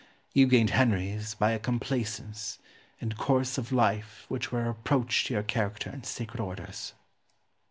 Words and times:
You 0.33 0.47
gained 0.47 0.71
Henry's 0.71 1.35
by 1.35 1.51
a 1.51 1.59
complaisance 1.59 2.57
and 2.99 3.15
course 3.19 3.59
of 3.59 3.71
life 3.71 4.25
which 4.29 4.51
were 4.51 4.63
a 4.65 4.67
reproach 4.69 5.25
to 5.25 5.33
your 5.35 5.43
character 5.43 5.91
and 5.91 6.03
sacred 6.07 6.39
orders. 6.39 6.93